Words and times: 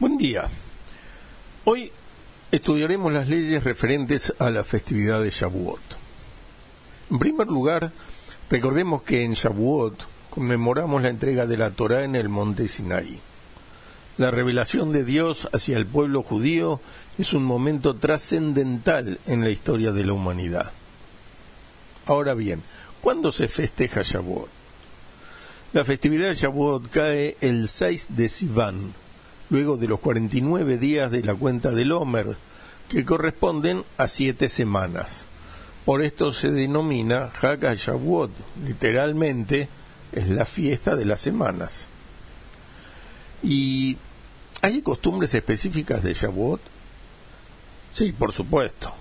Buen 0.00 0.16
día. 0.16 0.46
Hoy 1.64 1.90
estudiaremos 2.52 3.12
las 3.12 3.28
leyes 3.28 3.64
referentes 3.64 4.32
a 4.38 4.48
la 4.48 4.62
festividad 4.62 5.20
de 5.20 5.30
Shavuot. 5.30 5.80
En 7.10 7.18
primer 7.18 7.48
lugar, 7.48 7.90
recordemos 8.48 9.02
que 9.02 9.24
en 9.24 9.32
Shavuot 9.32 10.00
conmemoramos 10.30 11.02
la 11.02 11.08
entrega 11.08 11.48
de 11.48 11.56
la 11.56 11.72
Torá 11.72 12.04
en 12.04 12.14
el 12.14 12.28
monte 12.28 12.68
Sinaí. 12.68 13.18
La 14.18 14.30
revelación 14.30 14.92
de 14.92 15.04
Dios 15.04 15.48
hacia 15.52 15.76
el 15.76 15.86
pueblo 15.86 16.22
judío 16.22 16.80
es 17.18 17.32
un 17.32 17.42
momento 17.42 17.96
trascendental 17.96 19.18
en 19.26 19.42
la 19.42 19.50
historia 19.50 19.90
de 19.90 20.06
la 20.06 20.12
humanidad. 20.12 20.70
Ahora 22.06 22.34
bien, 22.34 22.62
¿cuándo 23.00 23.32
se 23.32 23.48
festeja 23.48 24.02
Shavuot? 24.02 24.48
La 25.72 25.84
festividad 25.84 26.28
de 26.28 26.36
Shavuot 26.36 26.88
cae 26.88 27.36
el 27.40 27.66
6 27.66 28.06
de 28.10 28.28
Sivan, 28.28 28.94
luego 29.50 29.76
de 29.76 29.88
los 29.88 30.00
49 30.00 30.78
días 30.78 31.10
de 31.10 31.22
la 31.22 31.34
cuenta 31.34 31.70
del 31.70 31.92
Homer, 31.92 32.36
que 32.88 33.04
corresponden 33.04 33.84
a 33.96 34.08
siete 34.08 34.48
semanas. 34.48 35.24
Por 35.84 36.02
esto 36.02 36.32
se 36.32 36.50
denomina 36.50 37.30
Hag 37.40 37.60
Shavuot, 37.76 38.30
literalmente 38.64 39.68
es 40.12 40.28
la 40.28 40.44
fiesta 40.44 40.96
de 40.96 41.04
las 41.04 41.20
semanas. 41.20 41.86
¿Y 43.42 43.96
hay 44.60 44.82
costumbres 44.82 45.34
específicas 45.34 46.02
de 46.02 46.14
Shavuot? 46.14 46.60
Sí, 47.92 48.12
por 48.12 48.32
supuesto. 48.32 48.92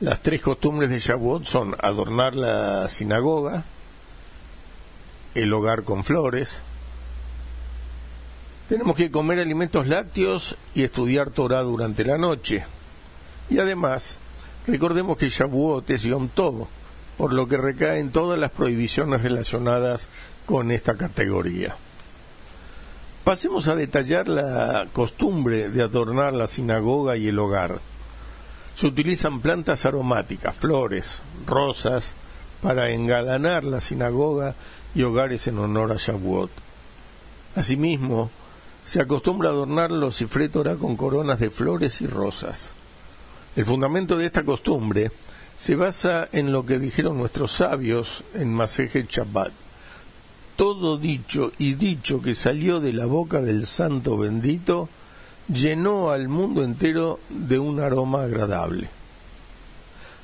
Las 0.00 0.20
tres 0.20 0.40
costumbres 0.42 0.90
de 0.90 0.98
Shavuot 0.98 1.46
son 1.46 1.76
adornar 1.80 2.34
la 2.34 2.88
sinagoga, 2.88 3.64
el 5.34 5.52
hogar 5.52 5.84
con 5.84 6.04
flores, 6.04 6.62
tenemos 8.68 8.96
que 8.96 9.10
comer 9.10 9.40
alimentos 9.40 9.86
lácteos 9.86 10.56
y 10.74 10.82
estudiar 10.82 11.30
Torah 11.30 11.62
durante 11.62 12.04
la 12.04 12.18
noche. 12.18 12.64
Y 13.50 13.58
además, 13.58 14.18
recordemos 14.66 15.16
que 15.18 15.28
Shavuot 15.28 15.90
es 15.90 16.02
Yom 16.02 16.28
Tov, 16.28 16.66
por 17.18 17.32
lo 17.32 17.46
que 17.46 17.56
recaen 17.56 18.10
todas 18.10 18.38
las 18.38 18.50
prohibiciones 18.50 19.22
relacionadas 19.22 20.08
con 20.46 20.70
esta 20.70 20.96
categoría. 20.96 21.76
Pasemos 23.22 23.68
a 23.68 23.76
detallar 23.76 24.28
la 24.28 24.86
costumbre 24.92 25.70
de 25.70 25.82
adornar 25.82 26.34
la 26.34 26.46
sinagoga 26.46 27.16
y 27.16 27.28
el 27.28 27.38
hogar. 27.38 27.80
Se 28.74 28.86
utilizan 28.86 29.40
plantas 29.40 29.86
aromáticas, 29.86 30.54
flores, 30.54 31.22
rosas, 31.46 32.16
para 32.60 32.90
engalanar 32.90 33.64
la 33.64 33.80
sinagoga 33.80 34.54
y 34.94 35.02
hogares 35.02 35.46
en 35.46 35.58
honor 35.58 35.92
a 35.92 35.96
Shavuot. 35.96 36.50
Asimismo, 37.56 38.30
se 38.84 39.00
acostumbra 39.00 39.48
adornar 39.48 39.90
los 39.90 40.18
cifrétora 40.18 40.76
con 40.76 40.96
coronas 40.96 41.40
de 41.40 41.50
flores 41.50 42.00
y 42.02 42.06
rosas. 42.06 42.72
El 43.56 43.64
fundamento 43.64 44.18
de 44.18 44.26
esta 44.26 44.44
costumbre 44.44 45.10
se 45.56 45.74
basa 45.74 46.28
en 46.32 46.52
lo 46.52 46.66
que 46.66 46.78
dijeron 46.78 47.16
nuestros 47.16 47.52
sabios 47.52 48.24
en 48.34 48.52
Maseje 48.52 49.06
Shabbat. 49.08 49.52
Todo 50.56 50.98
dicho 50.98 51.52
y 51.58 51.74
dicho 51.74 52.20
que 52.20 52.34
salió 52.34 52.80
de 52.80 52.92
la 52.92 53.06
boca 53.06 53.40
del 53.40 53.66
santo 53.66 54.18
bendito 54.18 54.88
llenó 55.48 56.10
al 56.10 56.28
mundo 56.28 56.62
entero 56.62 57.18
de 57.28 57.58
un 57.58 57.80
aroma 57.80 58.22
agradable. 58.22 58.88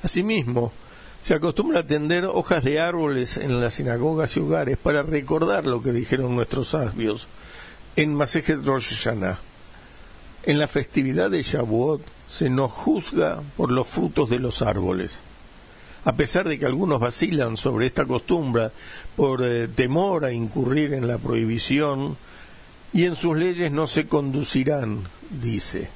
Asimismo, 0.03 0.73
se 1.21 1.35
acostumbra 1.35 1.81
a 1.81 1.87
tender 1.87 2.25
hojas 2.25 2.65
de 2.65 2.81
árboles 2.81 3.37
en 3.37 3.61
las 3.61 3.75
sinagogas 3.75 4.37
y 4.37 4.41
hogares 4.41 4.79
para 4.79 5.03
recordar 5.03 5.67
lo 5.67 5.83
que 5.83 5.93
dijeron 5.93 6.35
nuestros 6.35 6.69
sabios 6.69 7.27
en 7.97 8.15
Masejet 8.15 8.65
Rosh 8.65 8.95
Hashanah. 8.95 9.39
En 10.45 10.59
la 10.59 10.69
festividad 10.69 11.31
de 11.31 11.43
Shavuot 11.43 12.03
se 12.27 12.49
nos 12.49 12.71
juzga 12.71 13.43
por 13.57 13.71
los 13.71 13.87
frutos 13.87 14.31
de 14.31 14.39
los 14.39 14.63
árboles. 14.63 15.21
A 16.05 16.15
pesar 16.15 16.49
de 16.49 16.59
que 16.59 16.67
algunos 16.67 16.99
vacilan 16.99 17.57
sobre 17.57 17.87
esta 17.87 18.07
costumbre 18.07 18.71
por 19.17 19.43
eh, 19.45 19.69
temor 19.69 20.25
a 20.25 20.33
incurrir 20.33 20.95
en 20.95 21.07
la 21.07 21.19
prohibición, 21.19 22.17
y 22.93 23.05
en 23.05 23.17
sus 23.17 23.37
leyes 23.37 23.71
no 23.71 23.87
se 23.87 24.07
conducirán, 24.07 25.05
dice. 25.31 25.91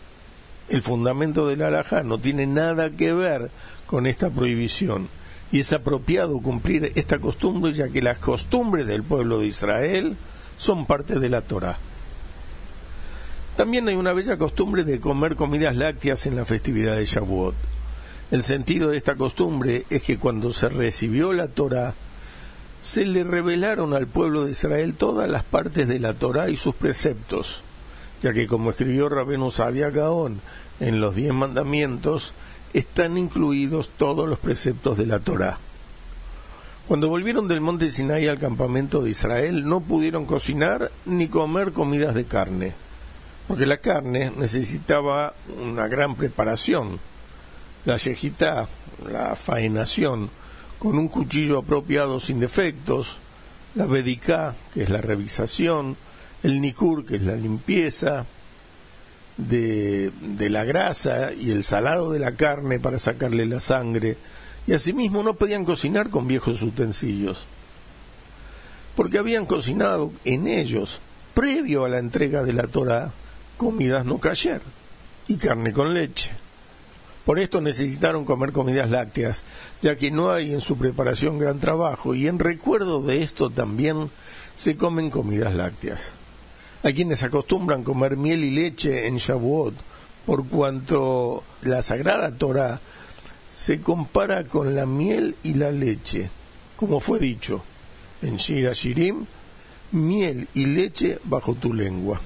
El 0.69 0.83
fundamento 0.83 1.47
del 1.47 1.63
alajá 1.63 2.03
no 2.03 2.19
tiene 2.19 2.47
nada 2.47 2.91
que 2.91 3.13
ver 3.13 3.51
con 3.87 4.07
esta 4.07 4.31
prohibición, 4.31 5.09
y 5.51 5.61
es 5.61 5.73
apropiado 5.73 6.39
cumplir 6.41 6.93
esta 6.95 7.19
costumbre 7.19 7.73
ya 7.73 7.89
que 7.89 8.03
las 8.03 8.19
costumbres 8.19 8.87
del 8.87 9.03
pueblo 9.03 9.41
de 9.41 9.47
Israel 9.47 10.17
son 10.57 10.87
parte 10.87 11.19
de 11.19 11.29
la 11.29 11.41
Torah. 11.43 11.79
También 13.57 13.89
hay 13.89 13.95
una 13.95 14.13
bella 14.13 14.37
costumbre 14.37 14.83
de 14.85 15.01
comer 15.01 15.37
comidas 15.37 15.77
lácteas 15.77 16.27
en 16.27 16.35
la 16.37 16.45
festividad 16.45 16.97
de 16.97 17.05
Shavuot. 17.05 17.55
El 18.31 18.43
sentido 18.43 18.91
de 18.91 18.97
esta 18.97 19.15
costumbre 19.15 19.85
es 19.91 20.03
que 20.03 20.19
cuando 20.19 20.53
se 20.53 20.69
recibió 20.69 21.33
la 21.33 21.47
Torah, 21.47 21.95
se 22.83 23.07
le 23.07 23.23
revelaron 23.23 23.95
al 23.95 24.09
pueblo 24.09 24.45
de 24.45 24.51
Israel 24.51 24.95
todas 24.95 25.31
las 25.31 25.45
partes 25.45 25.87
de 25.87 26.01
la 26.01 26.15
Torah 26.15 26.51
y 26.51 26.57
sus 26.57 26.75
preceptos, 26.75 27.63
ya 28.23 28.33
que 28.33 28.47
como 28.47 28.71
escribió 28.71 29.09
Rabenu 29.09 29.51
Sadia 29.51 29.91
Gaón 29.91 30.41
en 30.81 31.01
los 31.01 31.15
diez 31.15 31.33
mandamientos, 31.33 32.35
están 32.73 33.17
incluidos 33.17 33.89
todos 33.97 34.29
los 34.29 34.41
preceptos 34.41 34.99
de 34.99 35.07
la 35.07 35.21
Torah. 35.21 35.59
Cuando 36.89 37.09
volvieron 37.09 37.49
del 37.49 37.61
monte 37.61 37.91
Sinai 37.91 38.27
al 38.27 38.39
campamento 38.39 39.03
de 39.03 39.11
Israel, 39.11 39.65
no 39.65 39.81
pudieron 39.81 40.27
cocinar 40.27 40.91
ni 41.07 41.29
comer 41.29 41.73
comidas 41.73 42.15
de 42.15 42.25
carne 42.25 42.75
porque 43.47 43.67
la 43.67 43.79
carne 43.79 44.33
necesitaba 44.37 45.35
una 45.63 45.89
gran 45.89 46.17
preparación. 46.17 46.99
La 47.85 47.97
yejita, 47.97 48.67
la 49.11 49.37
faenación, 49.37 50.31
con 50.79 50.99
un 50.99 51.09
cuchillo 51.09 51.59
apropiado 51.59 52.21
sin 52.21 52.41
defectos, 52.41 53.19
la 53.75 53.87
bedicá, 53.87 54.55
que 54.73 54.85
es 54.85 54.91
la 54.91 55.01
revisación, 55.01 55.97
el 56.43 56.61
nikur, 56.61 57.05
que 57.05 57.17
es 57.17 57.23
la 57.23 57.35
limpieza 57.35 58.25
de, 59.37 60.11
de 60.11 60.49
la 60.49 60.65
grasa 60.65 61.33
y 61.33 61.51
el 61.51 61.65
salado 61.65 62.13
de 62.13 62.21
la 62.21 62.37
carne 62.37 62.79
para 62.79 62.99
sacarle 62.99 63.47
la 63.47 63.61
sangre, 63.61 64.17
y 64.67 64.73
asimismo 64.73 65.23
no 65.23 65.35
podían 65.35 65.65
cocinar 65.65 66.11
con 66.11 66.27
viejos 66.27 66.63
utensilios, 66.63 67.45
porque 68.97 69.19
habían 69.19 69.47
cocinado 69.47 70.13
en 70.25 70.47
ellos, 70.47 71.01
previo 71.35 71.85
a 71.85 71.89
la 71.89 71.99
entrega 71.99 72.43
de 72.43 72.53
la 72.53 72.67
Torah, 72.67 73.13
comidas 73.57 74.05
no 74.05 74.19
cayer 74.19 74.63
y 75.27 75.37
carne 75.37 75.73
con 75.73 75.95
leche. 75.95 76.31
Por 77.25 77.39
esto 77.39 77.61
necesitaron 77.61 78.25
comer 78.25 78.53
comidas 78.53 78.91
lácteas, 78.91 79.45
ya 79.81 79.97
que 79.97 80.11
no 80.11 80.31
hay 80.31 80.53
en 80.53 80.61
su 80.61 80.77
preparación 80.77 81.39
gran 81.39 81.59
trabajo, 81.59 82.15
y 82.15 82.29
en 82.29 82.39
recuerdo 82.39 83.01
de 83.01 83.23
esto 83.23 83.51
también 83.51 84.11
se 84.55 84.77
comen 84.77 85.11
comidas 85.11 85.55
lácteas. 85.55 86.11
Hay 86.83 86.93
quienes 86.93 87.23
acostumbran 87.23 87.83
comer 87.83 88.19
miel 88.19 88.45
y 88.45 88.51
leche 88.51 89.07
en 89.07 89.17
Shavuot, 89.17 89.75
por 90.27 90.47
cuanto 90.47 91.43
la 91.63 91.83
Sagrada 91.83 92.33
Torah 92.33 92.81
se 93.57 93.81
compara 93.81 94.45
con 94.45 94.75
la 94.75 94.85
miel 94.85 95.37
y 95.43 95.55
la 95.55 95.71
leche, 95.71 96.29
como 96.77 96.99
fue 96.99 97.21
dicho 97.21 97.63
en 98.21 98.37
Shira 98.37 98.73
Shirim, 98.73 99.27
miel 99.93 100.49
y 100.55 100.67
leche 100.67 101.19
bajo 101.25 101.55
tu 101.55 101.73
lengua. 101.73 102.21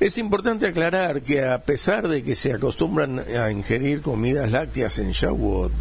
Es 0.00 0.18
importante 0.18 0.66
aclarar 0.66 1.22
que 1.22 1.46
a 1.46 1.62
pesar 1.62 2.08
de 2.08 2.22
que 2.22 2.34
se 2.34 2.52
acostumbran 2.52 3.20
a 3.20 3.50
ingerir 3.50 4.00
comidas 4.00 4.50
lácteas 4.50 4.98
en 4.98 5.12
Shavuot, 5.12 5.72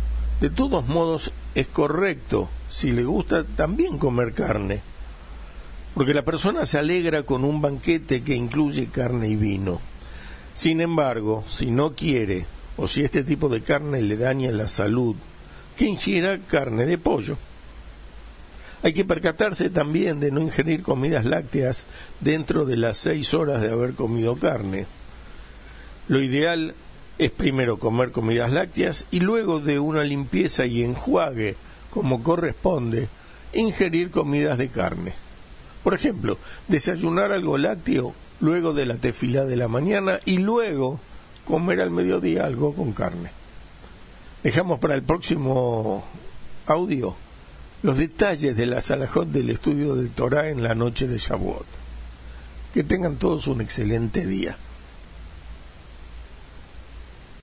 de 0.41 0.49
todos 0.49 0.87
modos 0.87 1.31
es 1.55 1.67
correcto, 1.67 2.49
si 2.69 2.91
le 2.91 3.05
gusta, 3.05 3.43
también 3.43 3.97
comer 3.97 4.33
carne. 4.33 4.81
Porque 5.95 6.13
la 6.13 6.23
persona 6.23 6.65
se 6.65 6.77
alegra 6.77 7.23
con 7.23 7.43
un 7.43 7.61
banquete 7.61 8.21
que 8.21 8.35
incluye 8.35 8.87
carne 8.87 9.29
y 9.29 9.35
vino. 9.35 9.79
Sin 10.53 10.81
embargo, 10.81 11.43
si 11.47 11.71
no 11.71 11.95
quiere, 11.95 12.45
o 12.79 12.87
si 12.87 13.03
este 13.03 13.23
tipo 13.23 13.49
de 13.49 13.61
carne 13.61 14.01
le 14.01 14.15
daña 14.15 14.51
la 14.51 14.69
salud, 14.69 15.15
que 15.77 15.85
ingiera 15.85 16.39
carne 16.39 16.85
de 16.85 16.97
pollo. 16.97 17.37
Hay 18.81 18.93
que 18.93 19.03
percatarse 19.03 19.69
también 19.69 20.21
de 20.21 20.31
no 20.31 20.39
ingerir 20.39 20.81
comidas 20.81 21.25
lácteas 21.25 21.85
dentro 22.21 22.63
de 22.63 22.77
las 22.77 22.97
seis 22.97 23.33
horas 23.33 23.61
de 23.61 23.71
haber 23.71 23.93
comido 23.93 24.37
carne. 24.37 24.85
Lo 26.07 26.21
ideal 26.21 26.73
es 27.17 27.31
primero 27.31 27.77
comer 27.77 28.11
comidas 28.11 28.51
lácteas 28.53 29.05
y 29.11 29.19
luego 29.19 29.59
de 29.59 29.79
una 29.79 30.03
limpieza 30.03 30.65
y 30.65 30.83
enjuague 30.83 31.57
como 31.89 32.23
corresponde, 32.23 33.09
ingerir 33.53 34.09
comidas 34.09 34.57
de 34.57 34.69
carne. 34.69 35.13
Por 35.83 35.93
ejemplo, 35.93 36.37
desayunar 36.69 37.33
algo 37.33 37.57
lácteo 37.57 38.13
luego 38.39 38.73
de 38.73 38.85
la 38.85 38.95
tefilá 38.95 39.43
de 39.43 39.57
la 39.57 39.67
mañana 39.67 40.19
y 40.23 40.37
luego 40.37 41.01
comer 41.49 41.81
al 41.81 41.89
mediodía 41.89 42.45
algo 42.45 42.75
con 42.75 42.93
carne. 42.93 43.31
Dejamos 44.43 44.77
para 44.79 44.93
el 44.93 45.01
próximo 45.01 46.03
audio 46.67 47.15
los 47.81 47.97
detalles 47.97 48.55
de 48.55 48.67
la 48.67 48.81
salajot 48.81 49.27
del 49.27 49.49
estudio 49.49 49.95
de 49.95 50.09
Torah 50.09 50.49
en 50.49 50.61
la 50.61 50.75
noche 50.75 51.07
de 51.07 51.17
Shavuot. 51.17 51.65
Que 52.71 52.83
tengan 52.83 53.15
todos 53.15 53.47
un 53.47 53.61
excelente 53.61 54.27
día. 54.27 54.57